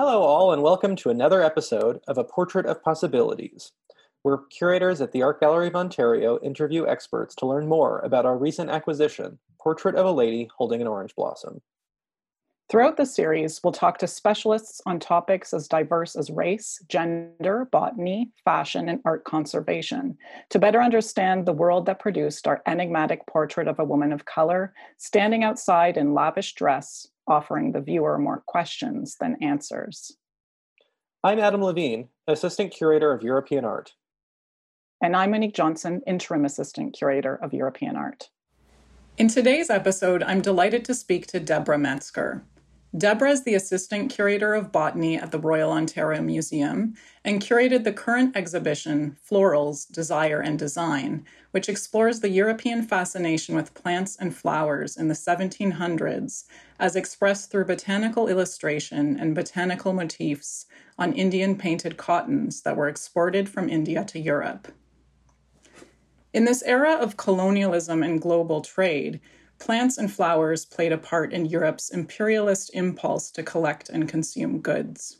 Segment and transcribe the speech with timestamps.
[0.00, 3.72] Hello, all, and welcome to another episode of A Portrait of Possibilities,
[4.22, 8.38] where curators at the Art Gallery of Ontario interview experts to learn more about our
[8.38, 11.60] recent acquisition, Portrait of a Lady Holding an Orange Blossom.
[12.70, 18.30] Throughout the series, we'll talk to specialists on topics as diverse as race, gender, botany,
[18.44, 20.16] fashion, and art conservation
[20.50, 24.74] to better understand the world that produced our enigmatic portrait of a woman of color
[24.96, 30.16] standing outside in lavish dress, offering the viewer more questions than answers.
[31.22, 33.92] I'm Adam Levine, Assistant Curator of European Art.
[35.02, 38.30] And I'm Monique Johnson, Interim Assistant Curator of European Art.
[39.16, 42.44] In today's episode, I'm delighted to speak to Deborah Metzger.
[42.96, 47.92] Deborah is the assistant curator of botany at the Royal Ontario Museum and curated the
[47.92, 54.96] current exhibition, Florals, Desire and Design, which explores the European fascination with plants and flowers
[54.96, 56.44] in the 1700s
[56.80, 60.64] as expressed through botanical illustration and botanical motifs
[60.98, 64.68] on Indian painted cottons that were exported from India to Europe.
[66.32, 69.20] In this era of colonialism and global trade,
[69.58, 75.18] plants and flowers played a part in Europe's imperialist impulse to collect and consume goods.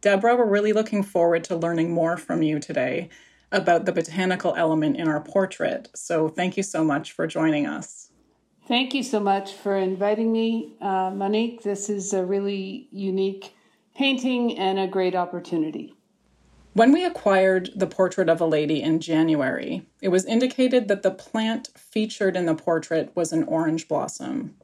[0.00, 3.08] Deborah, we're really looking forward to learning more from you today
[3.52, 5.88] about the botanical element in our portrait.
[5.94, 8.10] So thank you so much for joining us.
[8.68, 11.62] Thank you so much for inviting me, uh, Monique.
[11.62, 13.54] This is a really unique
[13.94, 15.95] painting and a great opportunity.
[16.76, 21.10] When we acquired the portrait of a lady in January, it was indicated that the
[21.10, 24.54] plant featured in the portrait was an orange blossom.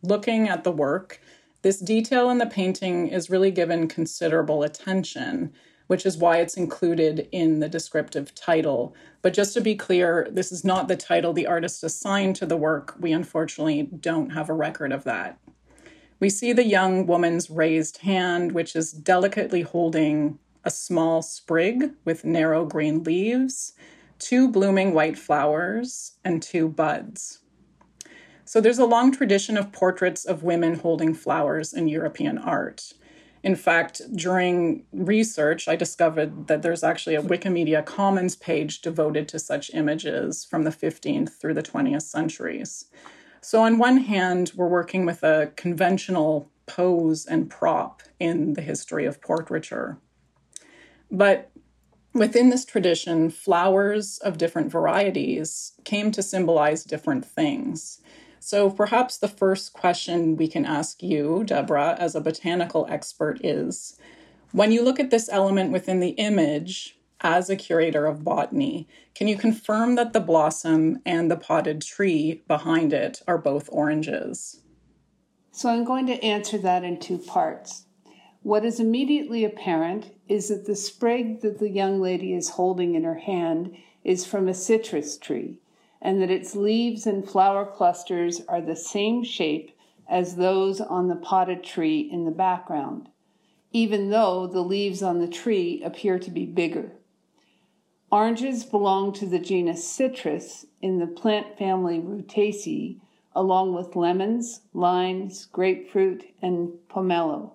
[0.00, 1.20] Looking at the work,
[1.60, 5.52] this detail in the painting is really given considerable attention,
[5.88, 8.94] which is why it's included in the descriptive title.
[9.20, 12.56] But just to be clear, this is not the title the artist assigned to the
[12.56, 12.94] work.
[12.98, 15.38] We unfortunately don't have a record of that.
[16.18, 22.24] We see the young woman's raised hand, which is delicately holding a small sprig with
[22.24, 23.72] narrow green leaves,
[24.18, 27.40] two blooming white flowers, and two buds.
[28.44, 32.94] So there's a long tradition of portraits of women holding flowers in European art.
[33.42, 39.38] In fact, during research, I discovered that there's actually a Wikimedia Commons page devoted to
[39.38, 42.86] such images from the 15th through the 20th centuries.
[43.40, 49.06] So, on one hand, we're working with a conventional pose and prop in the history
[49.06, 49.98] of portraiture.
[51.10, 51.50] But
[52.12, 58.00] within this tradition, flowers of different varieties came to symbolize different things.
[58.40, 63.98] So perhaps the first question we can ask you, Deborah, as a botanical expert is
[64.52, 69.26] when you look at this element within the image, as a curator of botany, can
[69.26, 74.62] you confirm that the blossom and the potted tree behind it are both oranges?
[75.50, 77.86] So I'm going to answer that in two parts.
[78.42, 83.04] What is immediately apparent is that the sprig that the young lady is holding in
[83.04, 85.58] her hand is from a citrus tree,
[86.00, 89.72] and that its leaves and flower clusters are the same shape
[90.08, 93.08] as those on the potted tree in the background,
[93.72, 96.92] even though the leaves on the tree appear to be bigger.
[98.10, 103.00] Oranges belong to the genus Citrus in the plant family Rutaceae,
[103.34, 107.52] along with lemons, limes, grapefruit, and pomelo.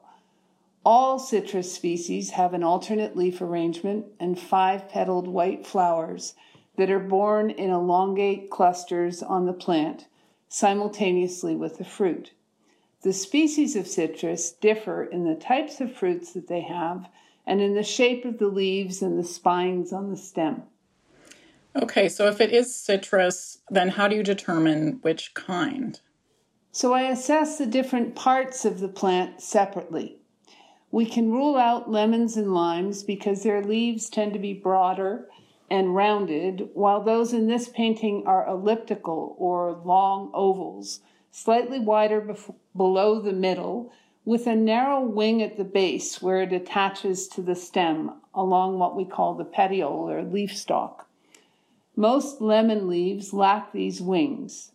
[0.85, 6.35] All citrus species have an alternate leaf arrangement and five petaled white flowers
[6.75, 10.07] that are borne in elongate clusters on the plant
[10.49, 12.31] simultaneously with the fruit.
[13.01, 17.07] The species of citrus differ in the types of fruits that they have
[17.45, 20.63] and in the shape of the leaves and the spines on the stem.
[21.75, 25.99] Okay, so if it is citrus, then how do you determine which kind?
[26.71, 30.17] So I assess the different parts of the plant separately.
[30.93, 35.27] We can rule out lemons and limes because their leaves tend to be broader
[35.67, 40.99] and rounded, while those in this painting are elliptical or long ovals,
[41.31, 43.91] slightly wider bef- below the middle,
[44.23, 48.95] with a narrow wing at the base where it attaches to the stem along what
[48.95, 51.09] we call the petiole or leaf stalk.
[51.95, 54.73] Most lemon leaves lack these wings.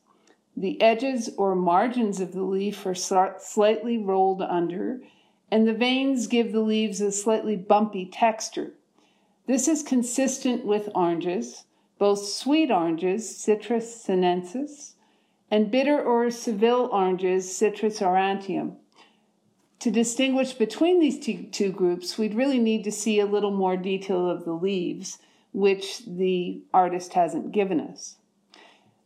[0.56, 5.00] The edges or margins of the leaf are slightly rolled under
[5.50, 8.72] and the veins give the leaves a slightly bumpy texture.
[9.46, 11.64] This is consistent with oranges,
[11.98, 14.94] both sweet oranges, Citrus sinensis,
[15.50, 18.76] and bitter or Seville oranges, Citrus aurantium.
[19.80, 21.18] To distinguish between these
[21.50, 25.18] two, groups, we'd really need to see a little more detail of the leaves,
[25.52, 28.16] which the artist hasn't given us.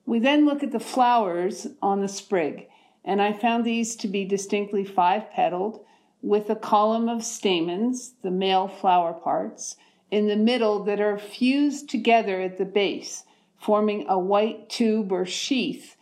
[0.06, 2.68] We then look at the flowers on the sprig,
[3.04, 5.84] and I found these to be distinctly five petaled
[6.22, 9.76] with a column of stamens, the male flower parts,
[10.10, 13.24] in the middle that are fused together at the base,
[13.58, 15.96] forming a white tube or sheath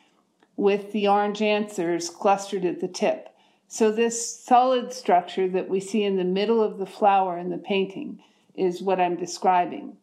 [0.57, 3.31] with the orange anthers clustered at the tip.
[3.67, 7.59] So, this solid structure that we see in the middle of the flower in the
[7.59, 8.21] painting
[8.55, 9.97] is what I'm describing.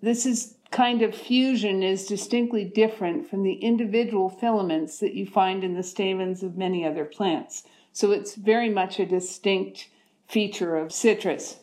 [0.00, 5.64] This is kind of fusion is distinctly different from the individual filaments that you find
[5.64, 7.64] in the stamens of many other plants.
[7.94, 9.88] So it's very much a distinct
[10.26, 11.60] feature of citrus.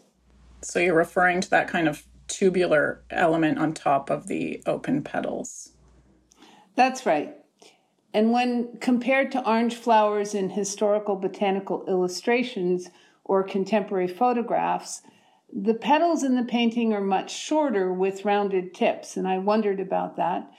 [0.62, 5.74] So you're referring to that kind of tubular element on top of the open petals.
[6.76, 7.36] That's right.
[8.14, 12.90] And when compared to orange flowers in historical botanical illustrations
[13.26, 15.02] or contemporary photographs,
[15.52, 20.16] the petals in the painting are much shorter with rounded tips, and I wondered about
[20.16, 20.50] that.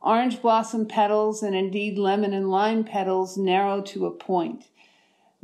[0.00, 4.66] Orange blossom petals and indeed lemon and lime petals narrow to a point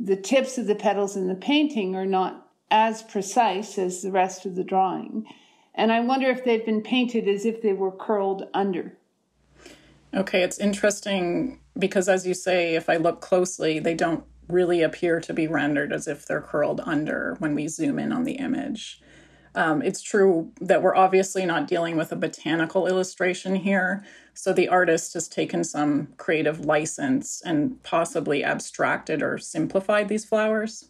[0.03, 4.45] the tips of the petals in the painting are not as precise as the rest
[4.45, 5.25] of the drawing.
[5.75, 8.97] And I wonder if they've been painted as if they were curled under.
[10.13, 15.21] Okay, it's interesting because, as you say, if I look closely, they don't really appear
[15.21, 19.01] to be rendered as if they're curled under when we zoom in on the image.
[19.55, 24.03] Um, it's true that we're obviously not dealing with a botanical illustration here.
[24.33, 30.89] So the artist has taken some creative license and possibly abstracted or simplified these flowers.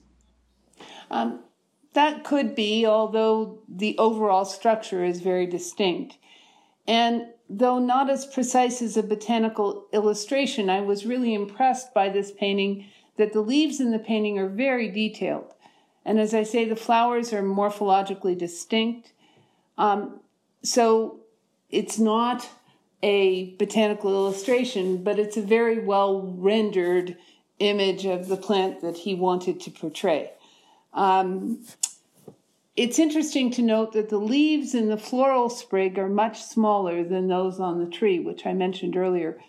[1.12, 1.44] Um,
[1.94, 6.18] that could be, although the overall structure is very distinct.
[6.88, 12.32] And though not as precise as a botanical illustration, I was really impressed by this
[12.32, 12.86] painting
[13.18, 15.54] that the leaves in the painting are very detailed.
[16.06, 19.14] And as I say, the flowers are morphologically distinct.
[19.78, 20.20] Um,
[20.64, 21.20] so
[21.70, 22.50] it's not
[23.02, 27.18] a botanical illustration, but it's a very well rendered
[27.60, 30.32] image of the plant that he wanted to portray.
[30.94, 31.66] Um,
[32.76, 37.28] it's interesting to note that the leaves in the floral sprig are much smaller than
[37.28, 39.40] those on the tree, which I mentioned earlier.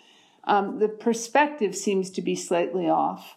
[0.44, 3.36] Um, the perspective seems to be slightly off.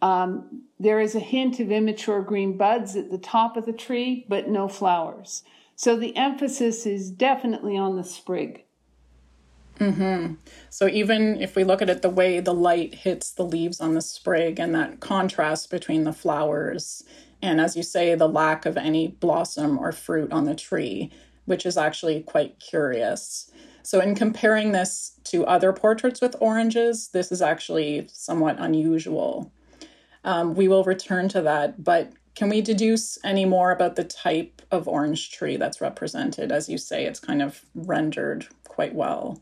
[0.00, 4.24] Um, there is a hint of immature green buds at the top of the tree,
[4.28, 5.42] but no flowers.
[5.74, 8.64] So the emphasis is definitely on the sprig.
[9.78, 10.34] Mm-hmm.
[10.70, 13.94] So even if we look at it the way the light hits the leaves on
[13.94, 17.04] the sprig and that contrast between the flowers
[17.40, 21.10] and as you say the lack of any blossom or fruit on the tree,
[21.44, 23.50] which is actually quite curious.
[23.82, 29.52] So in comparing this to other portraits with oranges, this is actually somewhat unusual.
[30.24, 34.62] Um, we will return to that, but can we deduce any more about the type
[34.70, 36.52] of orange tree that's represented?
[36.52, 39.40] As you say, it's kind of rendered quite well.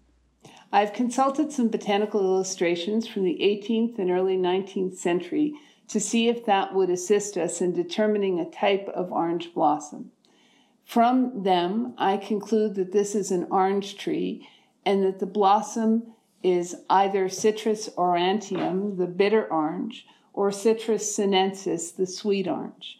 [0.72, 5.54] I've consulted some botanical illustrations from the 18th and early 19th century
[5.88, 10.10] to see if that would assist us in determining a type of orange blossom.
[10.84, 14.48] From them, I conclude that this is an orange tree
[14.84, 20.06] and that the blossom is either Citrus aurantium, the bitter orange,
[20.36, 22.98] or Citrus sinensis, the sweet orange.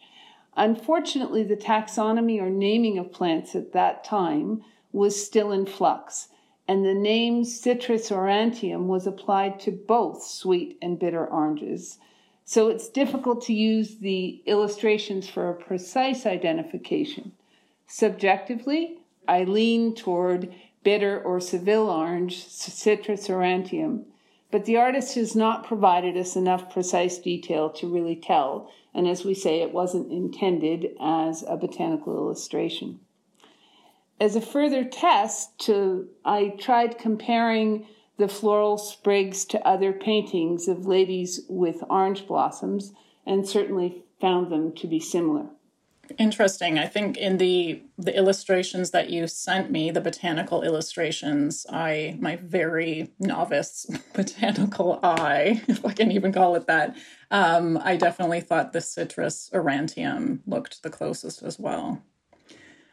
[0.57, 6.29] Unfortunately, the taxonomy or naming of plants at that time was still in flux,
[6.67, 11.99] and the name Citrus aurantium was applied to both sweet and bitter oranges.
[12.43, 17.33] So it's difficult to use the illustrations for a precise identification.
[17.85, 18.97] Subjectively,
[19.27, 24.05] I lean toward bitter or Seville orange, Citrus aurantium,
[24.51, 29.25] but the artist has not provided us enough precise detail to really tell, and as
[29.25, 32.99] we say, it wasn't intended as a botanical illustration.
[34.19, 37.85] As a further test, to, I tried comparing
[38.17, 42.93] the floral sprigs to other paintings of ladies with orange blossoms
[43.25, 45.49] and certainly found them to be similar.
[46.17, 46.79] Interesting.
[46.79, 52.37] I think in the the illustrations that you sent me, the botanical illustrations, I my
[52.37, 56.95] very novice botanical eye, if I can even call it that,
[57.31, 62.01] um, I definitely thought the citrus aurantium looked the closest as well.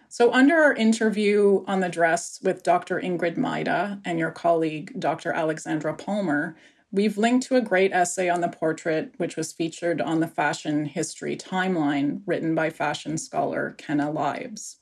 [0.08, 3.00] So, under our interview on the dress with Dr.
[3.00, 5.32] Ingrid Mida and your colleague, Dr.
[5.32, 6.56] Alexandra Palmer,
[6.94, 10.84] We've linked to a great essay on the portrait, which was featured on the Fashion
[10.84, 14.76] History Timeline, written by fashion scholar Kenna Libes.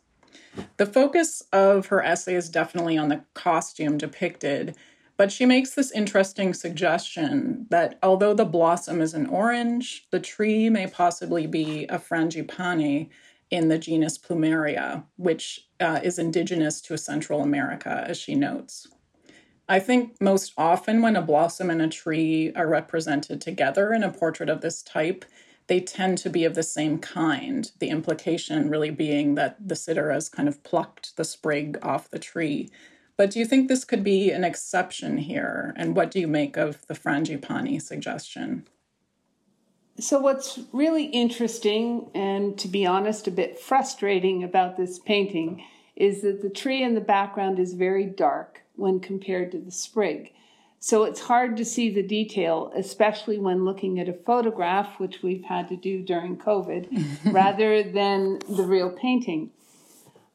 [0.76, 4.76] The focus of her essay is definitely on the costume depicted,
[5.16, 10.68] but she makes this interesting suggestion that although the blossom is an orange, the tree
[10.68, 13.08] may possibly be a frangipani
[13.50, 18.86] in the genus Plumeria, which uh, is indigenous to Central America, as she notes.
[19.68, 24.12] I think most often when a blossom and a tree are represented together in a
[24.12, 25.24] portrait of this type,
[25.68, 27.70] they tend to be of the same kind.
[27.78, 32.18] The implication really being that the sitter has kind of plucked the sprig off the
[32.18, 32.70] tree.
[33.16, 35.72] But do you think this could be an exception here?
[35.76, 38.66] And what do you make of the Frangipani suggestion?
[39.98, 45.64] So, what's really interesting and to be honest, a bit frustrating about this painting
[45.94, 50.32] is that the tree in the background is very dark when compared to the sprig.
[50.78, 55.44] So it's hard to see the detail, especially when looking at a photograph, which we've
[55.44, 59.50] had to do during COVID, rather than the real painting.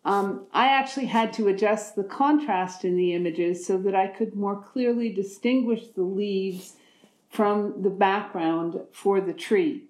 [0.05, 4.35] Um, I actually had to adjust the contrast in the images so that I could
[4.35, 6.75] more clearly distinguish the leaves
[7.29, 9.83] from the background for the tree.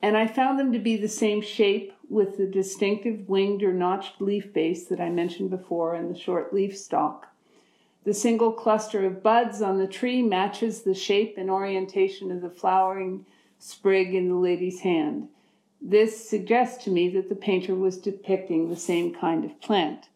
[0.00, 4.20] And I found them to be the same shape with the distinctive winged or notched
[4.20, 7.26] leaf base that I mentioned before and the short leaf stalk.
[8.06, 12.48] The single cluster of buds on the tree matches the shape and orientation of the
[12.48, 13.26] flowering
[13.58, 15.28] sprig in the lady's hand.
[15.82, 20.08] This suggests to me that the painter was depicting the same kind of plant.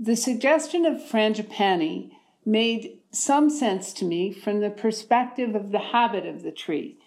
[0.00, 2.10] The suggestion of frangipani
[2.44, 6.98] made some sense to me from the perspective of the habit of the tree,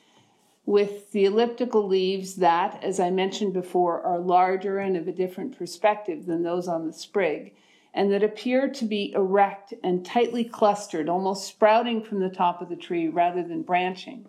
[0.65, 5.57] with the elliptical leaves that, as I mentioned before, are larger and of a different
[5.57, 7.53] perspective than those on the sprig,
[7.93, 12.69] and that appear to be erect and tightly clustered, almost sprouting from the top of
[12.69, 14.25] the tree rather than branching.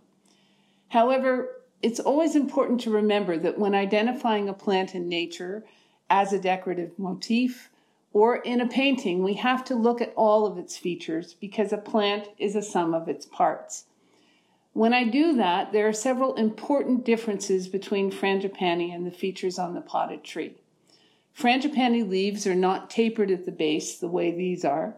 [0.88, 5.64] However, it's always important to remember that when identifying a plant in nature
[6.10, 7.70] as a decorative motif
[8.12, 11.78] or in a painting, we have to look at all of its features because a
[11.78, 13.86] plant is a sum of its parts.
[14.72, 19.74] When I do that, there are several important differences between frangipani and the features on
[19.74, 20.56] the potted tree.
[21.36, 24.96] Frangipani leaves are not tapered at the base the way these are.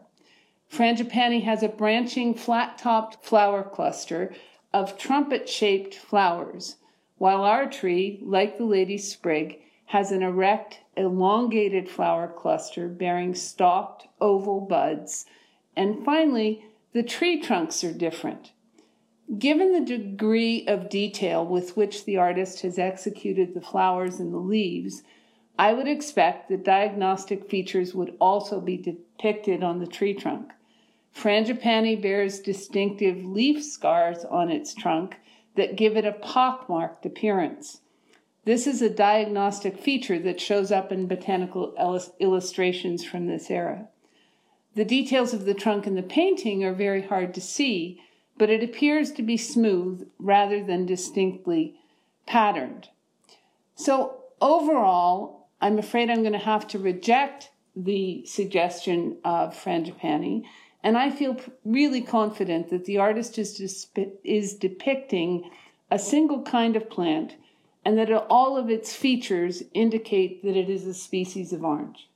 [0.70, 4.34] Frangipani has a branching, flat topped flower cluster
[4.72, 6.76] of trumpet shaped flowers,
[7.18, 14.06] while our tree, like the lady's sprig, has an erect, elongated flower cluster bearing stalked
[14.20, 15.24] oval buds.
[15.76, 18.52] And finally, the tree trunks are different.
[19.38, 24.38] Given the degree of detail with which the artist has executed the flowers and the
[24.38, 25.02] leaves,
[25.58, 30.52] I would expect that diagnostic features would also be depicted on the tree trunk.
[31.14, 35.16] Frangipani bears distinctive leaf scars on its trunk
[35.54, 37.80] that give it a pockmarked appearance.
[38.44, 41.75] This is a diagnostic feature that shows up in botanical
[42.20, 43.88] illustrations from this era.
[44.75, 48.00] The details of the trunk in the painting are very hard to see,
[48.36, 51.76] but it appears to be smooth rather than distinctly
[52.26, 52.90] patterned.
[53.75, 60.44] So, overall, I'm afraid I'm going to have to reject the suggestion of Frangipani.
[60.82, 63.88] And I feel really confident that the artist is,
[64.25, 65.50] is depicting
[65.90, 67.34] a single kind of plant
[67.84, 72.08] and that all of its features indicate that it is a species of orange.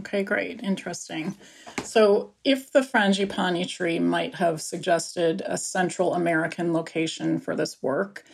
[0.00, 0.62] Okay, great.
[0.62, 1.34] Interesting.
[1.82, 8.24] So, if the frangipani tree might have suggested a Central American location for this work,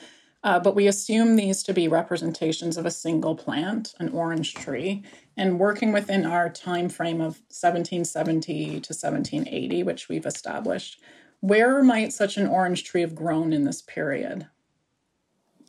[0.44, 5.02] uh, but we assume these to be representations of a single plant, an orange tree,
[5.38, 11.00] and working within our time frame of 1770 to 1780, which we've established.
[11.40, 14.46] Where might such an orange tree have grown in this period?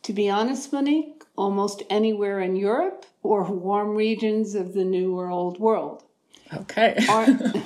[0.02, 5.30] To be honest, Monique, almost anywhere in Europe or warm regions of the New or
[5.30, 6.04] Old World.
[6.54, 6.96] Okay.
[7.10, 7.62] Or-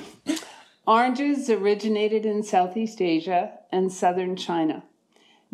[0.87, 4.83] oranges originated in Southeast Asia and southern China.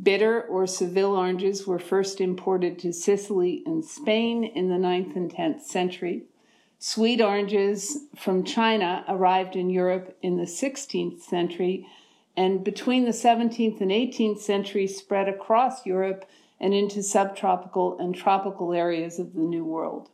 [0.01, 5.33] Bitter or Seville oranges were first imported to Sicily and Spain in the 9th and
[5.33, 6.23] 10th century.
[6.79, 11.87] Sweet oranges from China arrived in Europe in the 16th century
[12.35, 16.25] and between the 17th and 18th century spread across Europe
[16.59, 20.09] and into subtropical and tropical areas of the New World.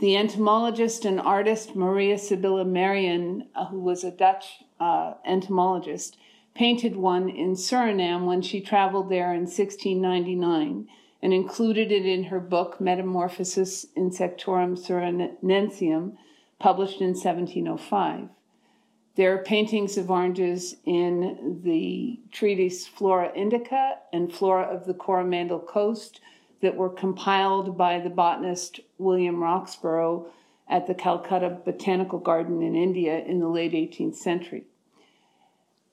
[0.00, 6.18] The entomologist and artist Maria Sibylla Merian, uh, who was a Dutch uh, entomologist,
[6.56, 10.88] painted one in Suriname when she traveled there in 1699
[11.22, 16.16] and included it in her book Metamorphosis Insectorum Surinensium,
[16.58, 18.30] published in 1705.
[19.16, 25.60] There are paintings of oranges in the treatise Flora Indica and Flora of the Coromandel
[25.60, 26.20] Coast
[26.62, 30.24] that were compiled by the botanist William Roxburgh
[30.68, 34.64] at the Calcutta Botanical Garden in India in the late 18th century.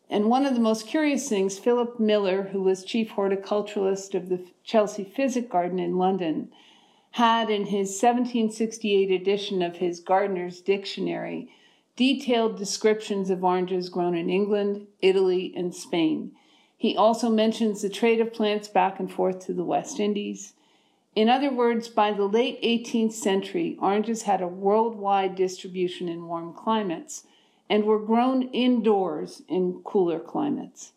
[0.10, 4.46] And one of the most curious things, Philip Miller, who was chief horticulturalist of the
[4.64, 6.52] Chelsea Physic Garden in London,
[7.12, 11.50] had in his 1768 edition of his Gardener's Dictionary
[11.96, 16.32] detailed descriptions of oranges grown in England, Italy, and Spain.
[16.76, 20.54] He also mentions the trade of plants back and forth to the West Indies.
[21.16, 26.54] In other words, by the late 18th century, oranges had a worldwide distribution in warm
[26.54, 27.26] climates
[27.70, 30.94] and were grown indoors in cooler climates.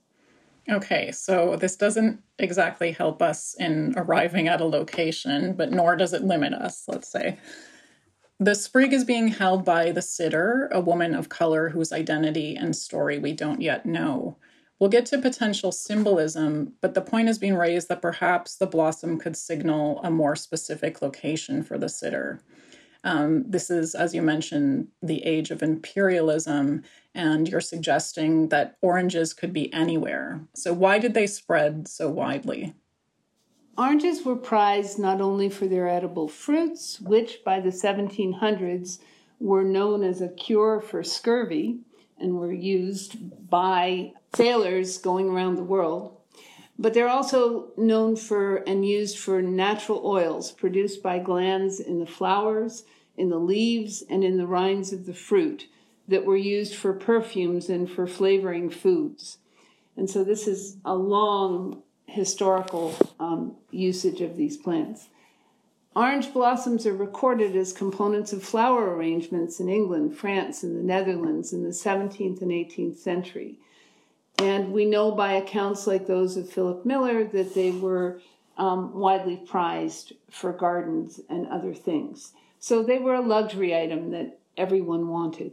[0.69, 6.13] Okay, so this doesn't exactly help us in arriving at a location, but nor does
[6.13, 7.39] it limit us, let's say.
[8.41, 12.77] The sprig is being held by the sitter, a woman of color whose identity and
[12.77, 14.37] story we don't yet know.
[14.79, 19.19] We'll get to potential symbolism, but the point is being raised that perhaps the blossom
[19.19, 22.43] could signal a more specific location for the sitter.
[23.07, 26.83] Um, this is, as you mentioned, the age of imperialism,
[27.15, 30.41] and you're suggesting that oranges could be anywhere.
[30.57, 32.75] So, why did they spread so widely?
[33.79, 38.99] Oranges were prized not only for their edible fruits, which by the 1700s
[39.39, 41.79] were known as a cure for scurvy
[42.19, 46.17] and were used by sailors going around the world,
[46.77, 52.07] but they're also known for and used for natural oils produced by glands in the
[52.07, 52.83] flowers,
[53.17, 55.69] in the leaves, and in the rinds of the fruit
[56.09, 59.39] that were used for perfumes and for flavoring foods.
[59.97, 65.09] And so this is a long historical um, usage of these plants.
[65.95, 71.55] Orange blossoms are recorded as components of flower arrangements in England, France, and the Netherlands
[71.55, 73.59] in the 17th and 18th century.
[74.39, 78.21] And we know by accounts like those of Philip Miller that they were
[78.59, 82.35] um, widely prized for gardens and other things.
[82.59, 85.53] So they were a luxury item that everyone wanted.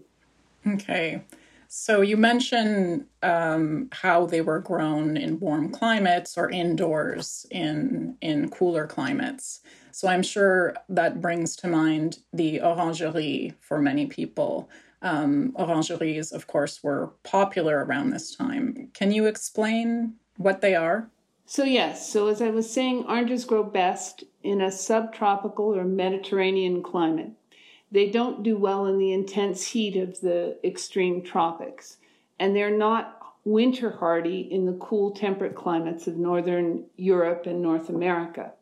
[0.65, 1.24] Okay.
[1.75, 8.50] So you mentioned um, how they were grown in warm climates or indoors in in
[8.50, 9.62] cooler climates.
[9.91, 14.69] So I'm sure that brings to mind the orangerie for many people.
[15.01, 18.89] Um, orangeries, of course, were popular around this time.
[18.93, 21.10] Can you explain what they are?
[21.45, 22.12] So yes.
[22.12, 27.31] So as I was saying, oranges grow best in a subtropical or Mediterranean climate.
[27.91, 31.97] They don't do well in the intense heat of the extreme tropics,
[32.39, 37.89] and they're not winter hardy in the cool temperate climates of northern Europe and North
[37.89, 38.53] America.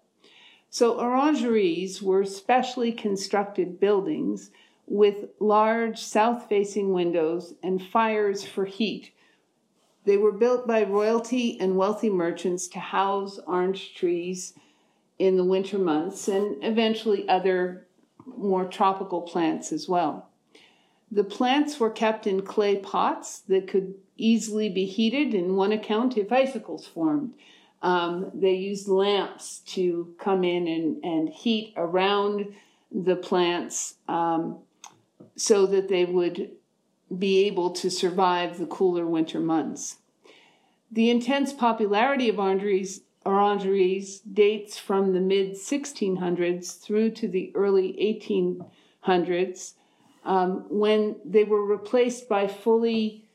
[0.69, 4.51] So orangeries were specially constructed buildings
[4.87, 9.11] with large south facing windows and fires for heat.
[10.05, 14.53] They were built by royalty and wealthy merchants to house orange trees
[15.19, 17.85] in the winter months and eventually other
[18.25, 20.29] more tropical plants as well.
[21.11, 26.17] The plants were kept in clay pots that could easily be heated, in one account,
[26.17, 27.33] if icicles formed.
[27.81, 32.53] Um, they used lamps to come in and, and heat around
[32.91, 34.59] the plants um,
[35.35, 36.51] so that they would
[37.17, 39.97] be able to survive the cooler winter months.
[40.91, 47.93] The intense popularity of orangeries orangeries dates from the mid 1600s through to the early
[49.05, 49.73] 1800s
[50.25, 53.25] um, when they were replaced by fully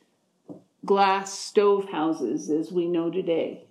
[0.84, 3.64] glass stove houses as we know today.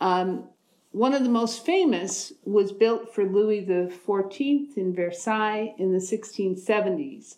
[0.00, 0.44] Um,
[0.92, 7.36] one of the most famous was built for Louis XIV in Versailles in the 1670s.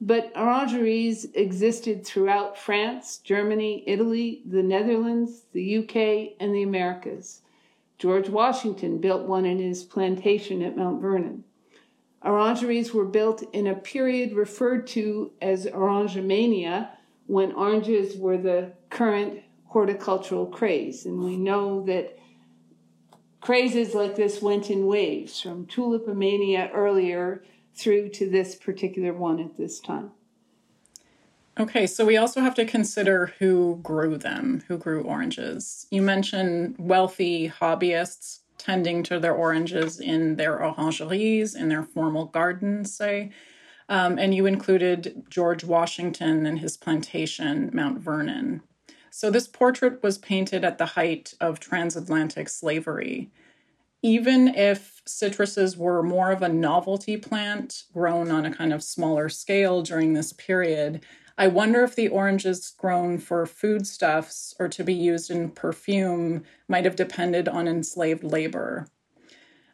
[0.00, 7.40] But orangeries existed throughout France, Germany, Italy, the Netherlands, the UK, and the Americas.
[7.98, 11.44] George Washington built one in his plantation at Mount Vernon.
[12.22, 16.90] Orangeries were built in a period referred to as Orangemania,
[17.26, 21.06] when oranges were the current horticultural craze.
[21.06, 22.18] And we know that
[23.40, 27.42] crazes like this went in waves from tulipomania earlier
[27.76, 30.10] through to this particular one at this time.
[31.58, 35.86] Okay, so we also have to consider who grew them, who grew oranges.
[35.90, 42.94] You mentioned wealthy hobbyists tending to their oranges in their orangeries, in their formal gardens,
[42.94, 43.30] say.
[43.88, 48.62] Um, and you included George Washington and his plantation, Mount Vernon.
[49.10, 53.30] So this portrait was painted at the height of transatlantic slavery
[54.06, 59.28] even if citruses were more of a novelty plant grown on a kind of smaller
[59.28, 61.04] scale during this period,
[61.36, 66.84] I wonder if the oranges grown for foodstuffs or to be used in perfume might
[66.84, 68.86] have depended on enslaved labor.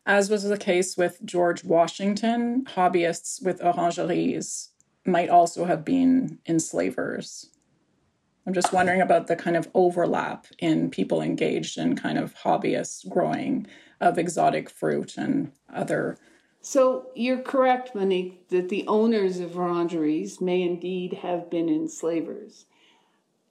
[0.06, 4.70] As was the case with George Washington, hobbyists with orangeries
[5.04, 7.50] might also have been enslavers.
[8.46, 13.08] I'm just wondering about the kind of overlap in people engaged in kind of hobbyist
[13.10, 13.66] growing
[14.02, 16.18] of exotic fruit and other.
[16.60, 22.66] So you're correct, Monique, that the owners of orangeries may indeed have been enslavers.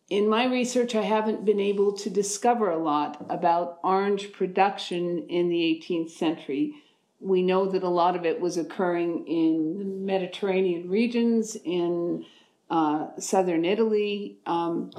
[0.09, 5.47] in my research, I haven't been able to discover a lot about orange production in
[5.47, 6.73] the 18th century.
[7.21, 12.25] We know that a lot of it was occurring in the Mediterranean regions, in
[12.69, 14.91] uh, southern Italy, um,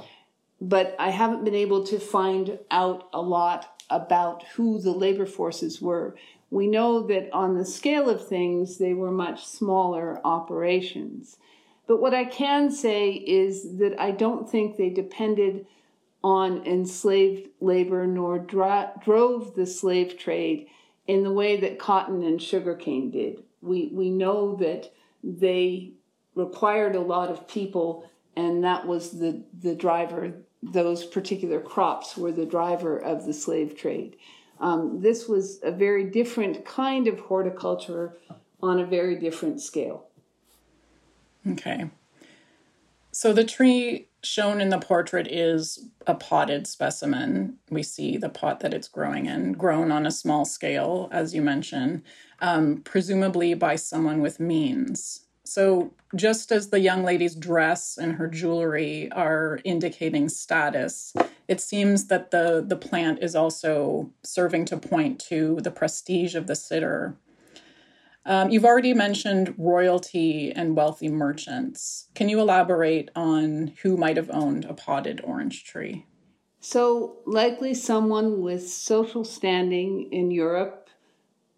[0.63, 5.81] but I haven't been able to find out a lot about who the labor forces
[5.81, 6.15] were.
[6.49, 11.35] We know that on the scale of things, they were much smaller operations.
[11.85, 15.67] But what I can say is that I don't think they depended
[16.23, 20.67] on enslaved labor nor drove the slave trade
[21.07, 23.43] in the way that cotton and sugarcane did.
[23.61, 25.91] We, we know that they
[26.35, 30.33] required a lot of people, and that was the, the driver.
[30.71, 34.17] Those particular crops were the driver of the slave trade.
[34.59, 38.17] Um, this was a very different kind of horticulture
[38.61, 40.07] on a very different scale.
[41.45, 41.89] Okay.
[43.11, 47.57] So the tree shown in the portrait is a potted specimen.
[47.69, 51.41] We see the pot that it's growing in, grown on a small scale, as you
[51.41, 52.03] mentioned,
[52.39, 55.25] um, presumably by someone with means.
[55.53, 61.13] So, just as the young lady's dress and her jewelry are indicating status,
[61.47, 66.47] it seems that the, the plant is also serving to point to the prestige of
[66.47, 67.17] the sitter
[68.25, 72.07] um, you've already mentioned royalty and wealthy merchants.
[72.15, 76.05] Can you elaborate on who might have owned a potted orange tree?
[76.61, 80.89] So, likely someone with social standing in Europe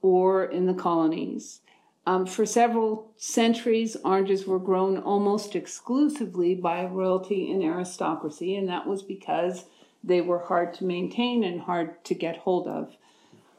[0.01, 1.62] or in the colonies.
[2.08, 8.86] Um, for several centuries, oranges were grown almost exclusively by royalty and aristocracy, and that
[8.86, 9.65] was because
[10.04, 12.96] they were hard to maintain and hard to get hold of.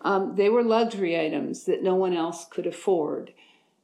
[0.03, 3.33] Um, they were luxury items that no one else could afford.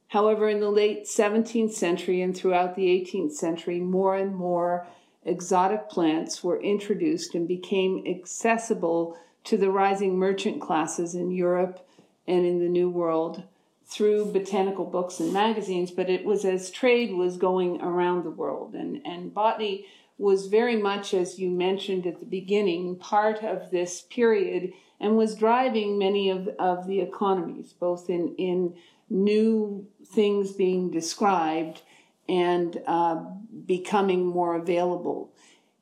[0.07, 4.87] However, in the late 17th century and throughout the 18th century, more and more
[5.25, 11.85] exotic plants were introduced and became accessible to the rising merchant classes in Europe
[12.27, 13.43] and in the New World
[13.93, 18.73] through botanical books and magazines, but it was as trade was going around the world.
[18.73, 19.85] And, and botany
[20.17, 25.35] was very much, as you mentioned at the beginning, part of this period and was
[25.35, 28.75] driving many of, of the economies, both in, in
[29.09, 31.83] new things being described
[32.27, 33.15] and uh,
[33.65, 35.31] becoming more available.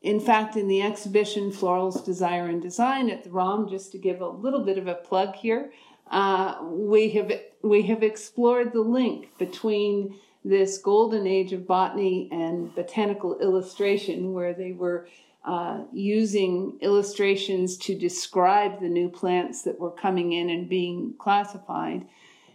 [0.01, 4.19] In fact, in the exhibition Florals Desire and Design at the ROM, just to give
[4.19, 5.71] a little bit of a plug here,
[6.11, 7.31] uh, we have
[7.63, 14.53] we have explored the link between this golden age of botany and botanical illustration, where
[14.53, 15.07] they were
[15.45, 22.05] uh, using illustrations to describe the new plants that were coming in and being classified,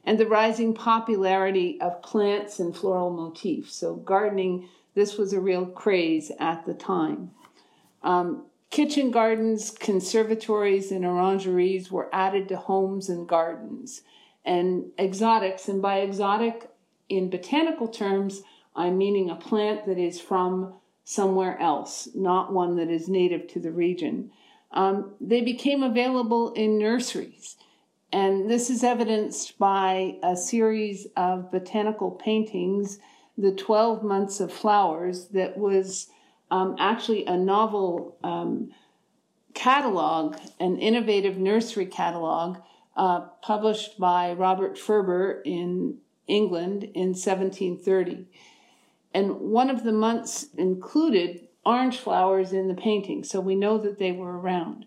[0.04, 3.74] and the rising popularity of plants and floral motifs.
[3.74, 7.30] So, gardening, this was a real craze at the time.
[8.02, 14.02] Um, kitchen gardens, conservatories, and orangeries were added to homes and gardens.
[14.44, 16.70] And exotics, and by exotic
[17.08, 18.42] in botanical terms,
[18.74, 20.74] I'm meaning a plant that is from
[21.04, 24.30] somewhere else, not one that is native to the region.
[24.72, 27.56] Um, they became available in nurseries.
[28.12, 32.98] And this is evidenced by a series of botanical paintings,
[33.38, 36.08] The 12 Months of Flowers, that was
[36.50, 38.70] um, actually a novel um,
[39.54, 42.58] catalog, an innovative nursery catalog,
[42.96, 48.26] uh, published by Robert Furber in England in 1730.
[49.12, 53.98] And one of the months included orange flowers in the painting, so we know that
[53.98, 54.86] they were around.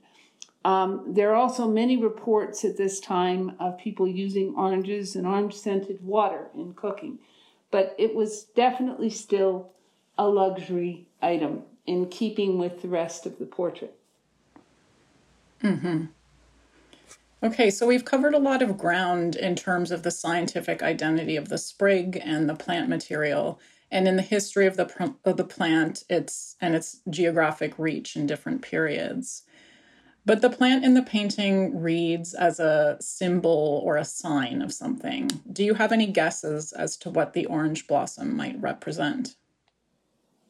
[0.64, 5.56] Um, there are also many reports at this time of people using oranges and orange
[5.56, 7.20] scented water in cooking,
[7.72, 9.72] but it was definitely still
[10.18, 13.96] a luxury item in keeping with the rest of the portrait.
[15.64, 16.06] Mm-hmm.
[17.42, 21.50] Okay, so we've covered a lot of ground in terms of the scientific identity of
[21.50, 23.60] the sprig and the plant material
[23.92, 28.28] and in the history of the of the plant its and its geographic reach in
[28.28, 29.44] different periods
[30.26, 35.30] but the plant in the painting reads as a symbol or a sign of something
[35.52, 39.36] do you have any guesses as to what the orange blossom might represent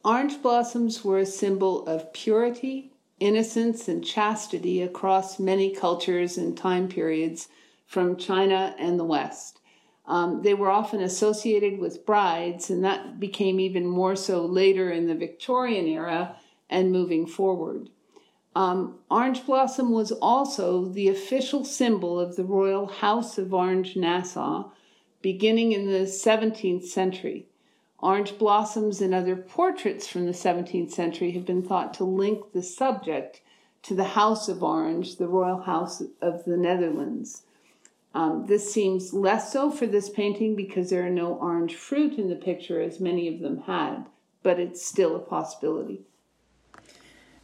[0.04, 6.88] orange blossoms were a symbol of purity innocence and chastity across many cultures and time
[6.88, 7.48] periods
[7.86, 9.60] from china and the west
[10.10, 15.06] um, they were often associated with brides, and that became even more so later in
[15.06, 16.34] the Victorian era
[16.68, 17.90] and moving forward.
[18.56, 24.72] Um, orange blossom was also the official symbol of the royal House of Orange Nassau,
[25.22, 27.46] beginning in the 17th century.
[28.02, 32.62] Orange blossoms and other portraits from the 17th century have been thought to link the
[32.62, 33.42] subject
[33.82, 37.42] to the House of Orange, the royal house of the Netherlands.
[38.14, 42.28] Um, this seems less so for this painting because there are no orange fruit in
[42.28, 44.06] the picture, as many of them had,
[44.42, 46.02] but it's still a possibility.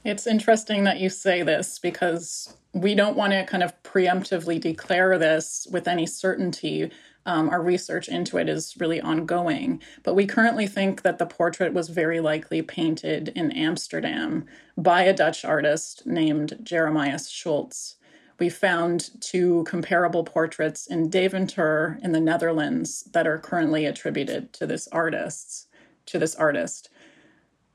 [0.04, 5.18] It's interesting that you say this because we don't want to kind of preemptively declare
[5.18, 6.90] this with any certainty.
[7.26, 11.74] Um, our research into it is really ongoing, but we currently think that the portrait
[11.74, 14.46] was very likely painted in Amsterdam
[14.78, 17.96] by a Dutch artist named Jeremias Schultz.
[18.38, 24.66] We found two comparable portraits in Deventer in the Netherlands that are currently attributed to
[24.66, 25.68] this artist.
[26.06, 26.90] To this artist.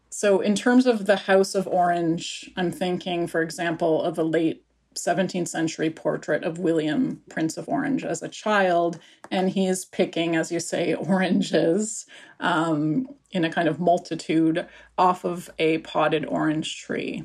[0.09, 4.63] So, in terms of the House of Orange, I'm thinking, for example, of a late
[4.95, 8.99] 17th century portrait of William, Prince of Orange, as a child,
[9.29, 12.05] and he is picking, as you say, oranges
[12.39, 14.65] um, in a kind of multitude
[14.97, 17.23] off of a potted orange tree.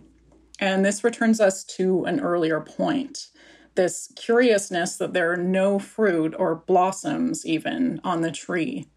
[0.59, 3.29] And this returns us to an earlier point
[3.76, 8.88] this curiousness that there are no fruit or blossoms even on the tree.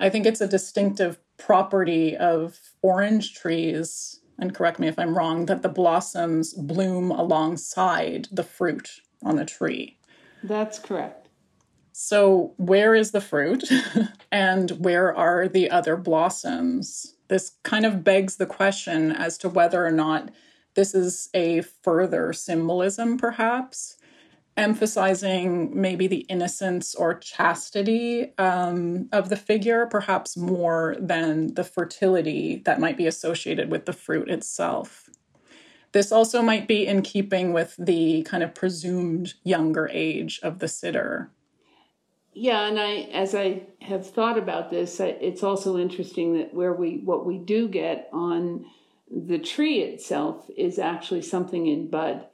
[0.00, 5.46] I think it's a distinctive property of orange trees, and correct me if I'm wrong,
[5.46, 9.98] that the blossoms bloom alongside the fruit on the tree.
[10.42, 11.28] That's correct.
[11.92, 13.64] So, where is the fruit
[14.32, 17.16] and where are the other blossoms?
[17.26, 20.30] This kind of begs the question as to whether or not
[20.74, 23.96] this is a further symbolism, perhaps,
[24.58, 32.60] emphasizing maybe the innocence or chastity um, of the figure, perhaps more than the fertility
[32.64, 35.08] that might be associated with the fruit itself.
[35.92, 40.68] This also might be in keeping with the kind of presumed younger age of the
[40.68, 41.30] sitter.
[42.34, 46.98] Yeah, and I, as I have thought about this, it's also interesting that where we,
[46.98, 48.66] what we do get on
[49.10, 52.26] the tree itself is actually something in bud.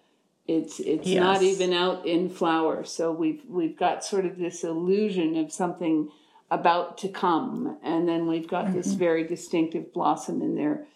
[0.47, 1.21] It's it's yes.
[1.21, 2.85] not even out in flower.
[2.85, 6.11] So we've we've got sort of this illusion of something
[6.51, 8.77] about to come, and then we've got mm-hmm.
[8.77, 10.87] this very distinctive blossom in their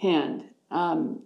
[0.00, 0.44] hand.
[0.70, 1.20] Um,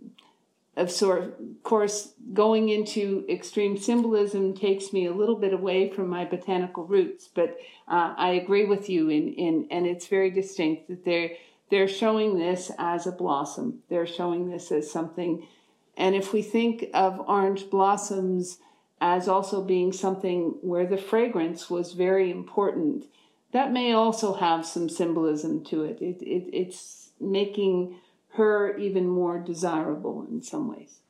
[0.77, 6.09] of sort of course, going into extreme symbolism takes me a little bit away from
[6.09, 10.89] my botanical roots, but uh, I agree with you in in and it's very distinct
[10.89, 11.33] that they're
[11.71, 13.81] they're showing this as a blossom.
[13.89, 15.47] They're showing this as something.
[15.97, 18.59] And if we think of orange blossoms
[19.01, 23.07] as also being something where the fragrance was very important,
[23.53, 26.01] that may also have some symbolism to it.
[26.01, 27.97] it, it it's making
[28.35, 31.01] her even more desirable in some ways.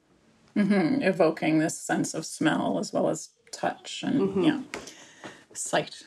[0.57, 1.03] Mm-hmm.
[1.03, 4.43] Evoking this sense of smell as well as touch and mm-hmm.
[4.43, 4.61] yeah,
[5.53, 6.03] sight.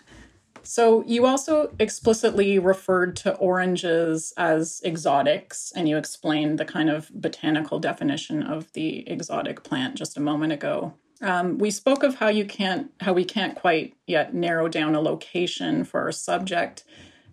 [0.67, 7.09] So, you also explicitly referred to oranges as exotics, and you explained the kind of
[7.13, 10.93] botanical definition of the exotic plant just a moment ago.
[11.21, 15.01] Um, we spoke of how you can't, how we can't quite yet narrow down a
[15.01, 16.83] location for our subject,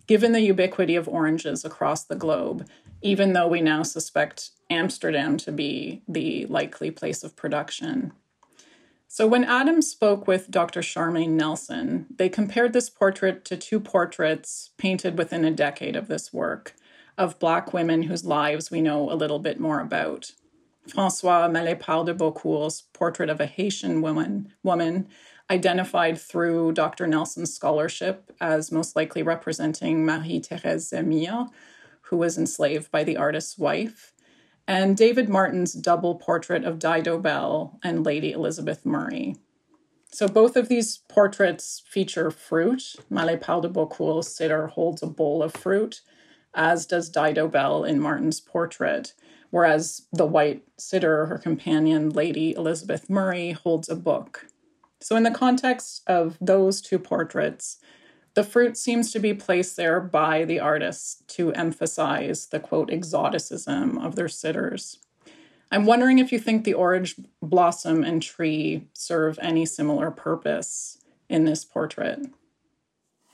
[0.07, 2.67] given the ubiquity of oranges across the globe.
[3.01, 8.13] Even though we now suspect Amsterdam to be the likely place of production.
[9.15, 10.81] So, when Adam spoke with Dr.
[10.81, 16.33] Charmaine Nelson, they compared this portrait to two portraits painted within a decade of this
[16.33, 16.73] work
[17.15, 20.31] of Black women whose lives we know a little bit more about.
[20.87, 25.07] Francois Malépart de Beaucourt's portrait of a Haitian woman, woman
[25.47, 27.05] identified through Dr.
[27.05, 31.49] Nelson's scholarship as most likely representing Marie Thérèse Zemire,
[32.01, 34.12] who was enslaved by the artist's wife,
[34.67, 39.35] and David Martin's double portrait of Dido Belle and Lady Elizabeth Murray.
[40.11, 42.95] So both of these portraits feature fruit.
[43.11, 46.01] Malépart de sitter holds a bowl of fruit,
[46.53, 49.13] as does Dido Belle in Martin's portrait,
[49.49, 54.47] whereas the white sitter, her companion, Lady Elizabeth Murray, holds a book.
[55.01, 57.79] So in the context of those two portraits,
[58.35, 63.97] the fruit seems to be placed there by the artists to emphasize the quote exoticism
[63.97, 64.99] of their sitters.
[65.71, 71.45] I'm wondering if you think the orange blossom and tree serve any similar purpose in
[71.45, 72.27] this portrait.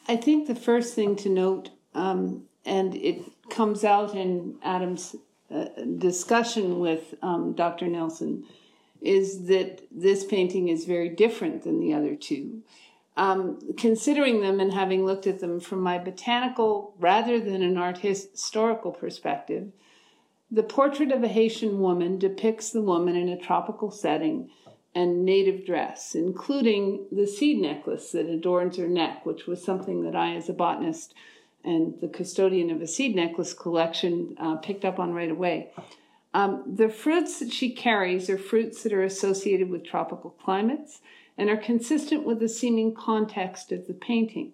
[0.07, 5.15] I think the first thing to note, um, and it comes out in Adam's
[5.53, 5.65] uh,
[5.97, 7.87] discussion with um, Dr.
[7.87, 8.45] Nelson,
[9.01, 12.63] is that this painting is very different than the other two
[13.19, 17.97] um, considering them and having looked at them from my botanical rather than an art
[17.97, 19.73] historical perspective,
[20.49, 24.49] the portrait of a Haitian woman depicts the woman in a tropical setting
[24.95, 30.15] and native dress, including the seed necklace that adorns her neck, which was something that
[30.15, 31.13] I, as a botanist,
[31.61, 35.71] and the custodian of a seed necklace collection uh, picked up on right away.
[36.33, 41.01] Um, the fruits that she carries are fruits that are associated with tropical climates
[41.39, 44.51] and are consistent with the seeming context of the painting.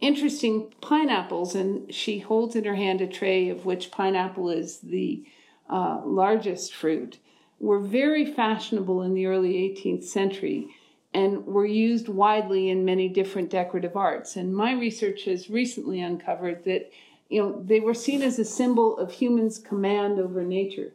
[0.00, 5.24] Interesting pineapples, and she holds in her hand a tray of which pineapple is the
[5.70, 7.18] uh, largest fruit,
[7.60, 10.74] were very fashionable in the early 18th century
[11.14, 14.36] and were used widely in many different decorative arts.
[14.36, 16.90] And my research has recently uncovered that
[17.28, 20.92] you know they were seen as a symbol of humans' command over nature.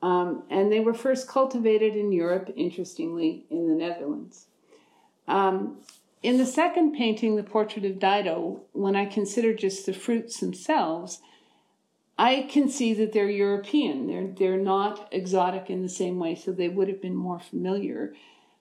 [0.00, 4.46] Um, and they were first cultivated in Europe, interestingly, in the Netherlands.
[5.28, 5.78] Um,
[6.22, 11.20] in the second painting, the portrait of Dido, when I consider just the fruits themselves,
[12.18, 14.06] I can see that they're European.
[14.06, 18.14] They're they're not exotic in the same way, so they would have been more familiar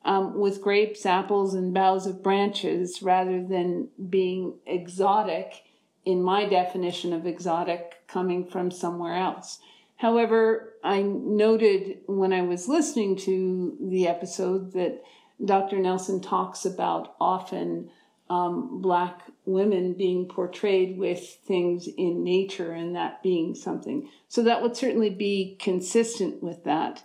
[0.06, 5.64] um, with grapes, apples, and boughs of branches, rather than being exotic
[6.06, 9.60] in my definition of exotic coming from somewhere else.
[9.98, 15.04] However, I noted when I was listening to the episode that
[15.44, 15.80] Dr.
[15.80, 17.90] Nelson talks about often
[18.30, 24.10] um, Black women being portrayed with things in nature and that being something.
[24.28, 27.04] So that would certainly be consistent with that.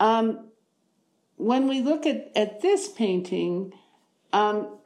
[0.00, 0.48] Um,
[1.36, 3.72] when we look at, at this painting,
[4.32, 4.78] um,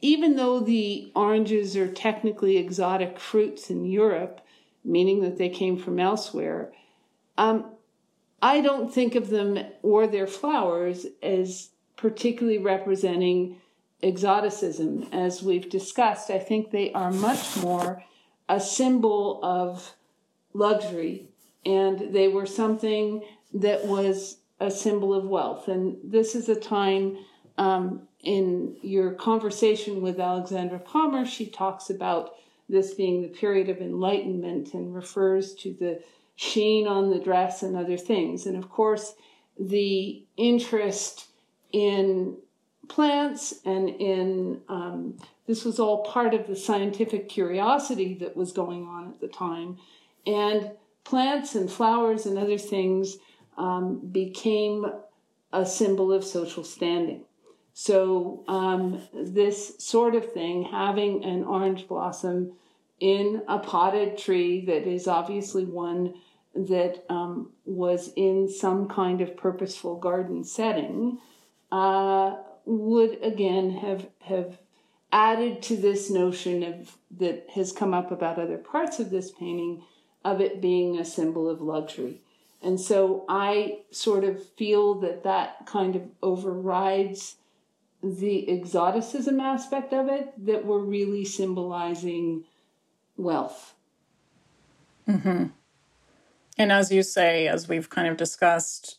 [0.00, 4.40] even though the oranges are technically exotic fruits in Europe,
[4.84, 6.72] meaning that they came from elsewhere,
[7.38, 7.72] um,
[8.42, 13.60] I don't think of them or their flowers as particularly representing
[14.02, 15.06] exoticism.
[15.12, 18.02] As we've discussed, I think they are much more
[18.48, 19.94] a symbol of
[20.52, 21.28] luxury,
[21.64, 23.22] and they were something
[23.54, 25.68] that was a symbol of wealth.
[25.68, 27.18] And this is a time
[27.56, 32.34] um, in your conversation with Alexandra Palmer, she talks about
[32.68, 36.02] this being the period of enlightenment and refers to the
[36.36, 38.46] sheen on the dress and other things.
[38.46, 39.14] And of course,
[39.58, 41.26] the interest
[41.72, 42.36] in
[42.88, 45.16] plants and in um,
[45.46, 49.78] this was all part of the scientific curiosity that was going on at the time.
[50.26, 50.72] And
[51.04, 53.16] plants and flowers and other things
[53.58, 54.86] um, became
[55.52, 57.24] a symbol of social standing.
[57.74, 62.52] So, um, this sort of thing, having an orange blossom
[63.02, 66.14] in a potted tree that is obviously one
[66.54, 71.18] that um, was in some kind of purposeful garden setting,
[71.72, 74.58] uh, would again have have
[75.12, 79.82] added to this notion of that has come up about other parts of this painting
[80.24, 82.20] of it being a symbol of luxury.
[82.62, 87.34] And so I sort of feel that that kind of overrides
[88.00, 92.44] the exoticism aspect of it, that we're really symbolizing
[93.16, 93.74] wealth.
[95.08, 95.46] Mm-hmm.
[96.58, 98.98] And as you say, as we've kind of discussed,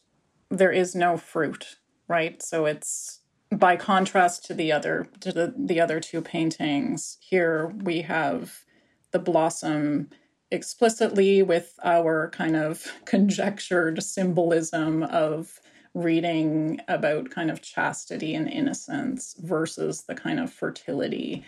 [0.49, 2.41] there is no fruit, right?
[2.41, 3.19] So it's
[3.51, 8.63] by contrast to the other to the, the other two paintings, here we have
[9.11, 10.09] the blossom
[10.51, 15.59] explicitly with our kind of conjectured symbolism of
[15.93, 21.45] reading about kind of chastity and innocence versus the kind of fertility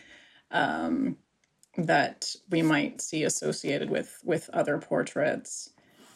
[0.52, 1.18] um,
[1.78, 5.72] that we might see associated with with other portraits.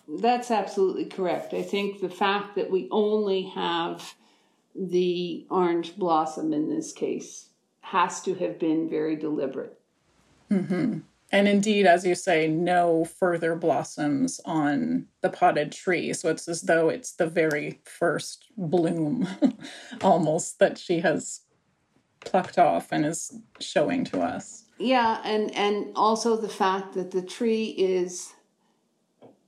[0.08, 1.54] That's absolutely correct.
[1.54, 4.16] I think the fact that we only have
[4.76, 7.50] the orange blossom in this case
[7.82, 9.80] has to have been very deliberate.
[10.50, 11.00] Mm-hmm.
[11.32, 16.14] And indeed, as you say, no further blossoms on the potted tree.
[16.14, 19.28] So it's as though it's the very first bloom
[20.02, 21.42] almost that she has
[22.20, 24.66] plucked off and is showing to us.
[24.80, 28.34] Yeah, and and also the fact that the tree is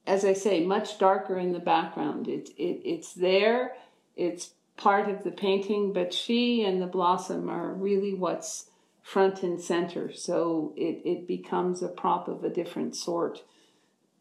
[0.08, 2.28] as I say, much darker in the background.
[2.28, 3.76] It, it it's there,
[4.15, 8.70] it's part of the painting, but she and the blossom are really what's
[9.04, 10.12] front and center.
[10.12, 13.44] So it, it becomes a prop of a different sort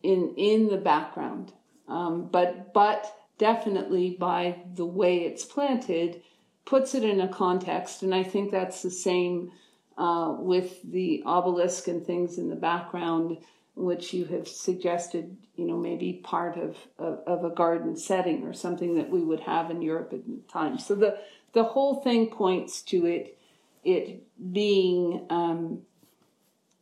[0.03, 1.53] in in the background.
[1.89, 6.23] Um, but but definitely by the way it's planted
[6.67, 9.51] puts it in a context, and I think that's the same
[10.01, 13.37] uh, with the obelisk and things in the background,
[13.75, 18.55] which you have suggested, you know, maybe part of, of, of a garden setting or
[18.55, 20.79] something that we would have in Europe at the time.
[20.79, 21.19] So the
[21.53, 23.37] the whole thing points to it
[23.85, 24.23] it
[24.53, 25.83] being um,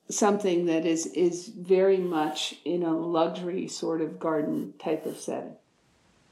[0.09, 5.57] something that is is very much in a luxury sort of garden type of setting.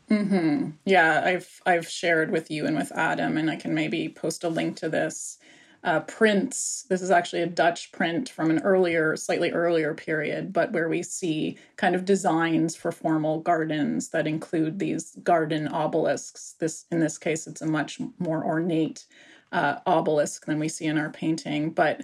[0.09, 0.71] Mm-hmm.
[0.85, 4.49] Yeah, I've I've shared with you and with Adam, and I can maybe post a
[4.49, 5.39] link to this
[5.87, 6.85] uh, prints.
[6.91, 11.03] This is actually a Dutch print from an earlier, slightly earlier period, but where we
[11.05, 16.57] see kind of designs for formal gardens that include these garden obelisks.
[16.59, 19.07] This, in this case, it's a much more ornate
[19.53, 21.71] uh, obelisk than we see in our painting.
[21.71, 22.03] But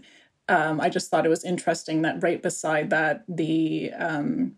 [0.49, 4.55] um, I just thought it was interesting that right beside that, the um,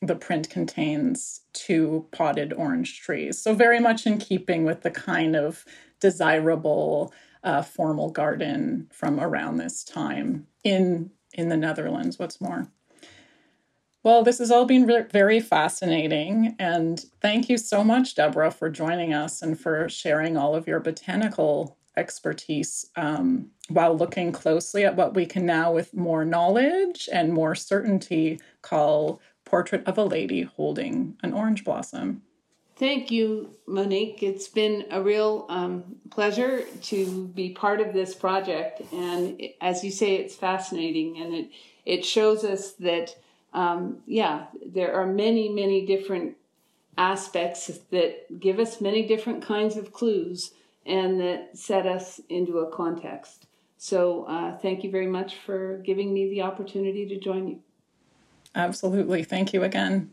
[0.00, 3.40] the print contains two potted orange trees.
[3.40, 5.64] So very much in keeping with the kind of
[6.00, 7.12] desirable
[7.44, 12.18] uh, formal garden from around this time in in the Netherlands.
[12.18, 12.68] What's more.
[14.04, 16.54] Well, this has all been re- very fascinating.
[16.58, 20.78] And thank you so much, Deborah, for joining us and for sharing all of your
[20.78, 27.32] botanical expertise um, while looking closely at what we can now, with more knowledge and
[27.32, 32.22] more certainty, call Portrait of a Lady Holding an Orange Blossom.
[32.76, 34.22] Thank you, Monique.
[34.22, 38.82] It's been a real um, pleasure to be part of this project.
[38.92, 41.50] And as you say, it's fascinating and it,
[41.86, 43.16] it shows us that,
[43.52, 46.36] um, yeah, there are many, many different
[46.98, 50.52] aspects that give us many different kinds of clues
[50.84, 53.46] and that set us into a context.
[53.78, 57.60] So uh, thank you very much for giving me the opportunity to join you.
[58.54, 59.22] Absolutely.
[59.22, 60.10] Thank you again.